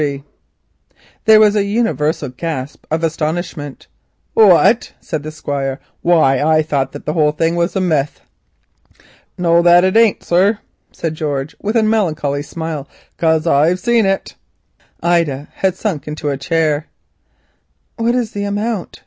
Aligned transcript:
There 1.25 1.39
was 1.39 1.55
a 1.55 1.61
general 1.63 2.29
gasp 2.35 2.87
of 2.89 3.03
astonishment. 3.03 3.85
"What!" 4.33 4.93
exclaimed 4.99 5.25
the 5.25 5.29
Squire. 5.31 5.79
"Why, 6.01 6.39
I 6.41 6.63
thought 6.63 6.91
that 6.93 7.05
the 7.05 7.13
whole 7.13 7.31
thing 7.31 7.55
was 7.55 7.75
a 7.75 7.81
myth." 7.81 8.19
"No, 9.37 9.61
that 9.61 9.83
it 9.83 9.95
ain't, 9.95 10.23
sir," 10.23 10.57
said 10.91 11.13
George 11.13 11.55
with 11.61 11.75
a 11.75 11.83
melancholy 11.83 12.41
smile, 12.41 12.87
"cos 13.19 13.45
I've 13.45 13.79
seen 13.79 14.07
it." 14.07 14.33
Ida 15.03 15.49
had 15.53 15.75
sunk 15.75 16.07
into 16.07 16.29
a 16.29 16.35
chair. 16.37 16.87
"What 17.97 18.15
is 18.15 18.31
the 18.31 18.45
amount?" 18.45 18.99